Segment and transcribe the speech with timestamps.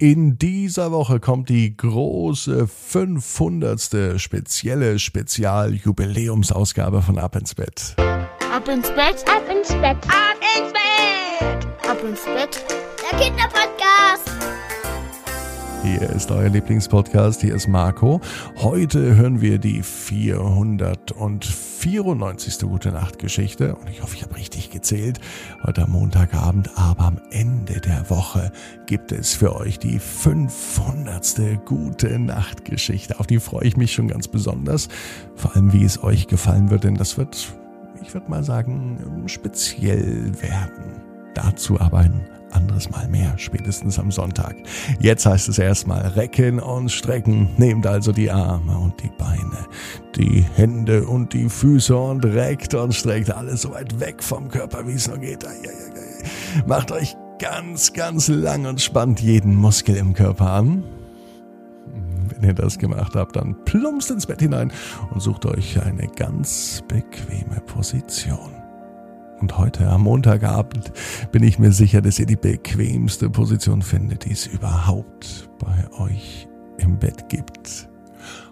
[0.00, 4.20] In dieser Woche kommt die große 500.
[4.20, 7.96] spezielle Spezial-Jubiläumsausgabe von Ab ins Bett.
[7.98, 9.96] Ab ins Bett, Ab ins Bett.
[10.06, 11.66] Ab ins Bett.
[11.90, 12.64] ab ins Bett.
[13.10, 14.27] Der Kinderpodcast.
[15.84, 18.20] Hier ist euer Lieblingspodcast, hier ist Marco.
[18.56, 22.58] Heute hören wir die 494.
[22.58, 25.20] Gute Nacht Geschichte und ich hoffe, ich habe richtig gezählt.
[25.64, 28.50] Heute am Montagabend, aber am Ende der Woche
[28.86, 31.64] gibt es für euch die 500.
[31.64, 33.20] Gute Nacht Geschichte.
[33.20, 34.88] Auf die freue ich mich schon ganz besonders.
[35.36, 37.54] Vor allem, wie es euch gefallen wird, denn das wird,
[38.02, 41.04] ich würde mal sagen, speziell werden.
[41.34, 42.26] Dazu aber ein
[42.58, 44.56] anderes Mal mehr, spätestens am Sonntag.
[45.00, 47.48] Jetzt heißt es erstmal recken und strecken.
[47.56, 49.66] Nehmt also die Arme und die Beine,
[50.16, 54.86] die Hände und die Füße und reckt und streckt alles so weit weg vom Körper,
[54.86, 55.46] wie es nur geht.
[56.66, 60.82] Macht euch ganz, ganz lang und spannt jeden Muskel im Körper an.
[62.28, 64.72] Wenn ihr das gemacht habt, dann plumpst ins Bett hinein
[65.10, 68.67] und sucht euch eine ganz bequeme Position.
[69.40, 70.92] Und heute am Montagabend
[71.30, 76.48] bin ich mir sicher, dass ihr die bequemste Position findet, die es überhaupt bei euch
[76.78, 77.88] im Bett gibt.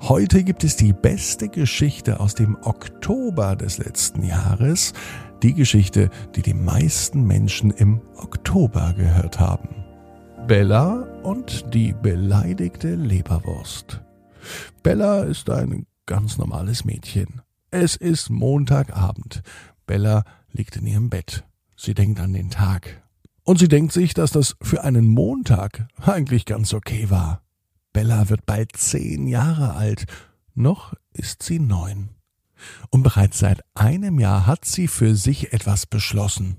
[0.00, 4.92] Heute gibt es die beste Geschichte aus dem Oktober des letzten Jahres.
[5.42, 9.68] Die Geschichte, die die meisten Menschen im Oktober gehört haben.
[10.48, 14.02] Bella und die beleidigte Leberwurst.
[14.82, 17.42] Bella ist ein ganz normales Mädchen.
[17.70, 19.42] Es ist Montagabend.
[19.86, 21.44] Bella liegt in ihrem Bett.
[21.76, 23.02] Sie denkt an den Tag.
[23.44, 27.42] Und sie denkt sich, dass das für einen Montag eigentlich ganz okay war.
[27.92, 30.06] Bella wird bald zehn Jahre alt.
[30.54, 32.10] Noch ist sie neun.
[32.90, 36.58] Und bereits seit einem Jahr hat sie für sich etwas beschlossen.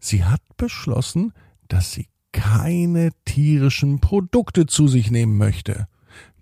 [0.00, 1.32] Sie hat beschlossen,
[1.68, 5.86] dass sie keine tierischen Produkte zu sich nehmen möchte.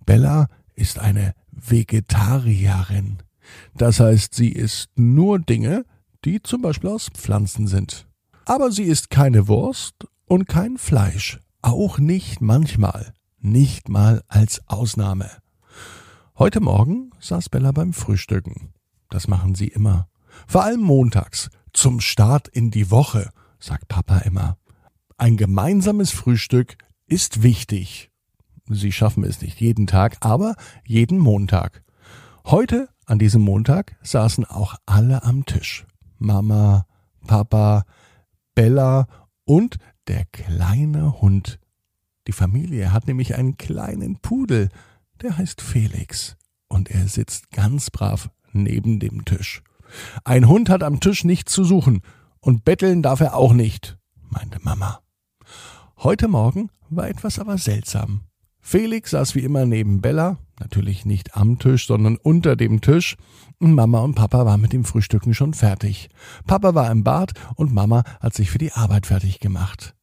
[0.06, 3.18] Bella ist eine Vegetarierin.
[3.74, 5.84] Das heißt, sie isst nur Dinge,
[6.24, 8.06] die zum Beispiel aus Pflanzen sind.
[8.44, 11.40] Aber sie isst keine Wurst und kein Fleisch.
[11.62, 13.12] Auch nicht manchmal.
[13.38, 15.30] Nicht mal als Ausnahme.
[16.38, 18.72] Heute Morgen saß Bella beim Frühstücken.
[19.10, 20.08] Das machen sie immer.
[20.46, 21.50] Vor allem montags.
[21.72, 24.58] Zum Start in die Woche, sagt Papa immer.
[25.16, 28.10] Ein gemeinsames Frühstück ist wichtig.
[28.68, 30.54] Sie schaffen es nicht jeden Tag, aber
[30.86, 31.82] jeden Montag.
[32.46, 35.86] Heute, an diesem Montag, saßen auch alle am Tisch.
[36.22, 36.86] Mama,
[37.26, 37.84] Papa,
[38.54, 39.06] Bella
[39.44, 39.76] und
[40.08, 41.58] der kleine Hund.
[42.26, 44.68] Die Familie hat nämlich einen kleinen Pudel,
[45.20, 46.36] der heißt Felix,
[46.68, 49.62] und er sitzt ganz brav neben dem Tisch.
[50.24, 52.02] Ein Hund hat am Tisch nichts zu suchen,
[52.40, 55.00] und betteln darf er auch nicht, meinte Mama.
[55.98, 58.22] Heute Morgen war etwas aber seltsam.
[58.60, 63.16] Felix saß wie immer neben Bella, natürlich nicht am Tisch, sondern unter dem Tisch.
[63.58, 66.08] Mama und Papa waren mit dem Frühstücken schon fertig.
[66.46, 69.94] Papa war im Bad und Mama hat sich für die Arbeit fertig gemacht.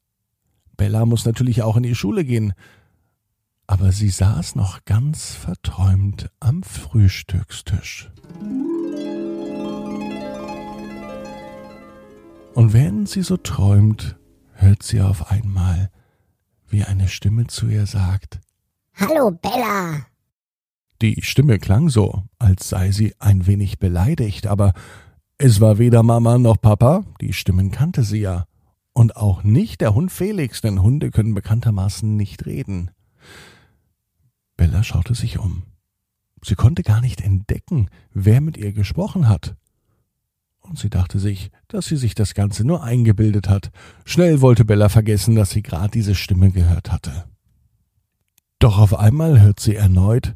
[0.78, 2.54] Bella muss natürlich auch in die Schule gehen.
[3.68, 8.10] Aber sie saß noch ganz verträumt am Frühstückstisch.
[12.56, 14.18] Und während sie so träumt,
[14.54, 15.92] hört sie auf einmal,
[16.68, 18.40] wie eine Stimme zu ihr sagt,
[18.96, 20.09] Hallo, Bella.
[21.02, 24.74] Die Stimme klang so, als sei sie ein wenig beleidigt, aber
[25.38, 28.46] es war weder Mama noch Papa, die Stimmen kannte sie ja.
[28.92, 32.92] Und auch nicht der Hund Felix, denn Hunde können bekanntermaßen nicht reden.
[34.58, 35.64] Bella schaute sich um.
[36.44, 39.56] Sie konnte gar nicht entdecken, wer mit ihr gesprochen hat.
[40.60, 43.72] Und sie dachte sich, dass sie sich das Ganze nur eingebildet hat.
[44.04, 47.24] Schnell wollte Bella vergessen, dass sie gerade diese Stimme gehört hatte.
[48.60, 50.36] Doch auf einmal hört sie erneut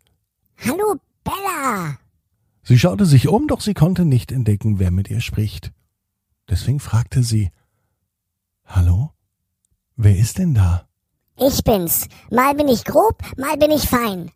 [0.65, 1.97] Hallo, Bella.
[2.63, 5.73] Sie schaute sich um, doch sie konnte nicht entdecken, wer mit ihr spricht.
[6.49, 7.51] Deswegen fragte sie
[8.65, 9.11] Hallo?
[9.95, 10.87] Wer ist denn da?
[11.37, 12.07] Ich bin's.
[12.31, 14.31] Mal bin ich grob, mal bin ich fein.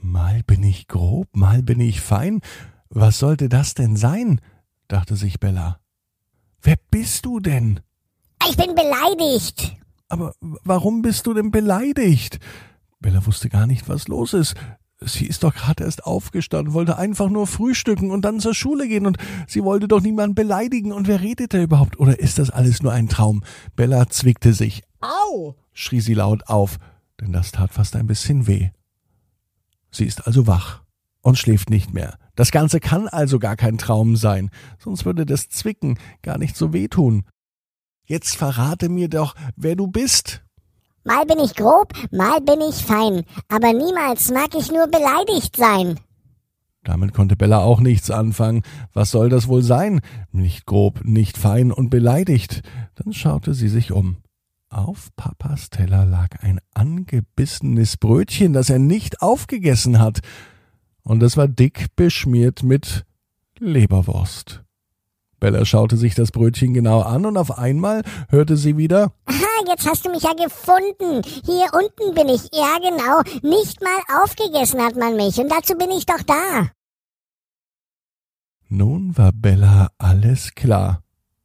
[0.00, 2.40] Mal bin ich grob, mal bin ich fein.
[2.88, 4.40] Was sollte das denn sein?
[4.88, 5.80] dachte sich Bella.
[6.62, 7.80] Wer bist du denn?
[8.48, 9.76] Ich bin beleidigt.
[10.08, 12.38] Aber warum bist du denn beleidigt?
[13.06, 14.56] Bella wusste gar nicht, was los ist.
[15.00, 19.06] Sie ist doch gerade erst aufgestanden, wollte einfach nur frühstücken und dann zur Schule gehen
[19.06, 19.16] und
[19.46, 22.00] sie wollte doch niemanden beleidigen und wer redet da überhaupt?
[22.00, 23.44] Oder ist das alles nur ein Traum?
[23.76, 24.82] Bella zwickte sich.
[25.00, 25.54] Au!
[25.72, 26.78] schrie sie laut auf,
[27.20, 28.70] denn das tat fast ein bisschen weh.
[29.92, 30.82] Sie ist also wach
[31.20, 32.18] und schläft nicht mehr.
[32.34, 34.50] Das Ganze kann also gar kein Traum sein,
[34.80, 37.22] sonst würde das Zwicken gar nicht so wehtun.
[38.04, 40.42] Jetzt verrate mir doch, wer du bist.
[41.06, 46.00] Mal bin ich grob, mal bin ich fein, aber niemals mag ich nur beleidigt sein.
[46.82, 48.62] Damit konnte Bella auch nichts anfangen.
[48.92, 50.00] Was soll das wohl sein?
[50.32, 52.62] Nicht grob, nicht fein und beleidigt.
[52.96, 54.16] Dann schaute sie sich um.
[54.68, 60.18] Auf Papas Teller lag ein angebissenes Brötchen, das er nicht aufgegessen hat.
[61.02, 63.04] Und es war dick beschmiert mit
[63.60, 64.65] Leberwurst.
[65.40, 69.86] Bella schaute sich das Brötchen genau an und auf einmal hörte sie wieder Aha, jetzt
[69.86, 71.22] hast du mich ja gefunden.
[71.44, 72.42] Hier unten bin ich.
[72.52, 73.22] Ja, genau.
[73.42, 75.38] Nicht mal aufgegessen hat man mich.
[75.38, 76.68] Und dazu bin ich doch da.
[78.68, 81.02] Nun war Bella alles klar.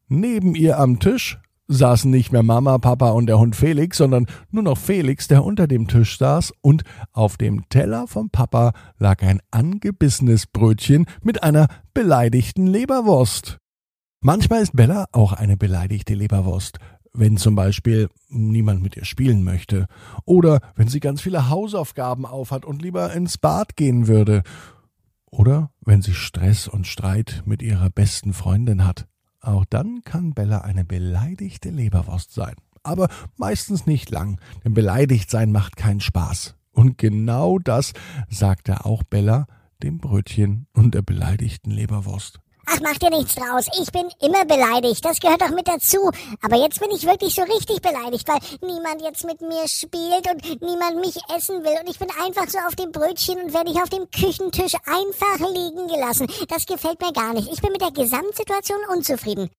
[0.08, 4.64] Neben ihr am Tisch saßen nicht mehr Mama, Papa und der Hund Felix, sondern nur
[4.64, 6.84] noch Felix, der unter dem Tisch saß, und
[7.14, 13.61] auf dem Teller vom Papa lag ein angebissenes Brötchen mit einer beleidigten Leberwurst.
[14.24, 16.78] Manchmal ist Bella auch eine beleidigte Leberwurst,
[17.12, 19.88] wenn zum Beispiel niemand mit ihr spielen möchte,
[20.26, 24.44] oder wenn sie ganz viele Hausaufgaben aufhat und lieber ins Bad gehen würde,
[25.32, 29.08] oder wenn sie Stress und Streit mit ihrer besten Freundin hat.
[29.40, 32.54] Auch dann kann Bella eine beleidigte Leberwurst sein.
[32.84, 33.08] Aber
[33.38, 36.56] meistens nicht lang, denn beleidigt sein macht keinen Spaß.
[36.74, 37.94] Und genau das
[38.30, 39.48] sagte auch Bella
[39.82, 42.40] dem Brötchen und der beleidigten Leberwurst.
[42.74, 43.68] Ach, mach dir nichts draus.
[43.82, 45.04] Ich bin immer beleidigt.
[45.04, 46.10] Das gehört doch mit dazu.
[46.42, 50.62] Aber jetzt bin ich wirklich so richtig beleidigt, weil niemand jetzt mit mir spielt und
[50.62, 51.78] niemand mich essen will.
[51.82, 55.40] Und ich bin einfach so auf dem Brötchen und werde ich auf dem Küchentisch einfach
[55.40, 56.28] liegen gelassen.
[56.48, 57.52] Das gefällt mir gar nicht.
[57.52, 59.50] Ich bin mit der Gesamtsituation unzufrieden.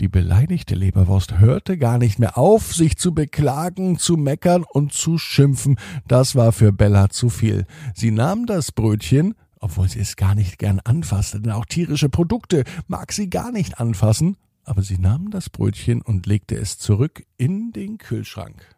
[0.00, 5.18] Die beleidigte Leberwurst hörte gar nicht mehr auf, sich zu beklagen, zu meckern und zu
[5.18, 5.76] schimpfen.
[6.06, 7.66] Das war für Bella zu viel.
[7.94, 12.64] Sie nahm das Brötchen, obwohl sie es gar nicht gern anfasste, denn auch tierische Produkte
[12.86, 17.72] mag sie gar nicht anfassen, aber sie nahm das Brötchen und legte es zurück in
[17.72, 18.77] den Kühlschrank.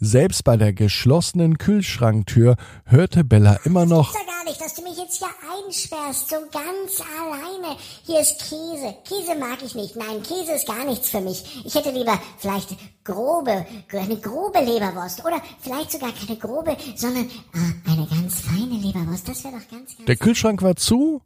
[0.00, 2.54] Selbst bei der geschlossenen Kühlschranktür
[2.84, 5.26] hörte Bella immer noch Das gar nicht, dass du mich jetzt hier
[5.66, 7.76] einsperrst, so ganz alleine.
[8.06, 8.94] Hier ist Käse.
[9.04, 9.96] Käse mag ich nicht.
[9.96, 11.64] Nein, Käse ist gar nichts für mich.
[11.66, 17.90] Ich hätte lieber vielleicht grobe, eine grobe Leberwurst oder vielleicht sogar keine grobe, sondern äh,
[17.90, 19.28] eine ganz feine Leberwurst.
[19.28, 21.22] Das wäre doch ganz, ganz Der Kühlschrank war zu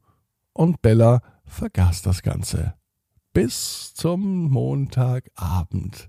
[0.54, 2.72] und Bella vergaß das Ganze.
[3.34, 6.08] Bis zum Montagabend,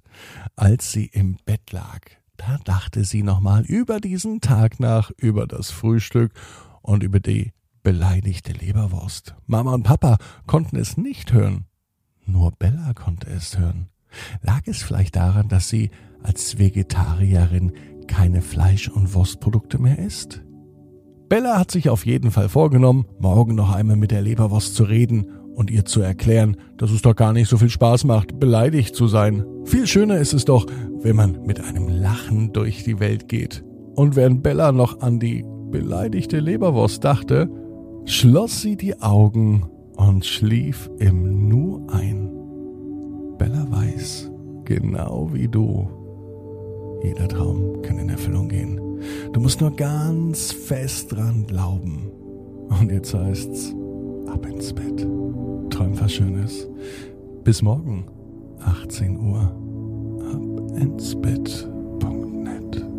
[0.55, 2.22] als sie im Bett lag.
[2.37, 6.33] Da dachte sie nochmal über diesen Tag nach, über das Frühstück
[6.81, 7.51] und über die
[7.83, 9.35] beleidigte Leberwurst.
[9.45, 11.65] Mama und Papa konnten es nicht hören.
[12.25, 13.89] Nur Bella konnte es hören.
[14.41, 15.91] Lag es vielleicht daran, dass sie
[16.21, 17.73] als Vegetarierin
[18.07, 20.41] keine Fleisch- und Wurstprodukte mehr isst?
[21.29, 25.27] Bella hat sich auf jeden Fall vorgenommen, morgen noch einmal mit der Leberwurst zu reden
[25.55, 29.07] und ihr zu erklären, dass es doch gar nicht so viel Spaß macht, beleidigt zu
[29.07, 29.45] sein.
[29.65, 30.65] Viel schöner ist es doch,
[31.01, 33.63] wenn man mit einem Lachen durch die Welt geht.
[33.95, 37.49] Und während Bella noch an die beleidigte Leberwurst dachte,
[38.05, 39.65] schloss sie die Augen
[39.95, 42.31] und schlief im Nu ein.
[43.37, 44.31] Bella weiß,
[44.65, 45.87] genau wie du,
[47.03, 48.79] jeder Traum kann in Erfüllung gehen.
[49.33, 52.09] Du musst nur ganz fest dran glauben.
[52.69, 53.75] Und jetzt heißt's,
[54.27, 55.05] ab ins Bett
[55.73, 56.67] träumt was Schönes.
[57.43, 58.05] Bis morgen,
[58.59, 59.41] 18 Uhr,
[60.31, 62.92] ab ins Bett.net.